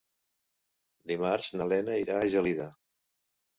[1.11, 2.69] Dimarts na Lena irà a Gelida.